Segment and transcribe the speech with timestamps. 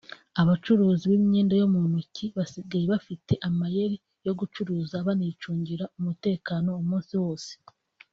[0.41, 7.51] Abacuruzi b’imyenda yo mu ntoki basigaye bafite amayeri yo gucuruza banicungira umutekano umunsi wose